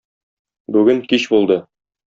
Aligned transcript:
Бүген 0.77 1.05
кич 1.13 1.31
булды. 1.37 1.63